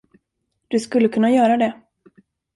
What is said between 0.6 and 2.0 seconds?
Du skulle kunna göra det.